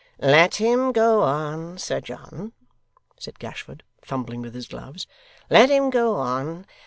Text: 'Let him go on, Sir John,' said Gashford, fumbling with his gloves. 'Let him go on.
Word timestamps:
'Let 0.17 0.55
him 0.55 0.91
go 0.93 1.21
on, 1.21 1.77
Sir 1.77 2.01
John,' 2.01 2.53
said 3.19 3.37
Gashford, 3.37 3.83
fumbling 4.01 4.41
with 4.41 4.55
his 4.55 4.67
gloves. 4.67 5.05
'Let 5.47 5.69
him 5.69 5.91
go 5.91 6.15
on. 6.15 6.65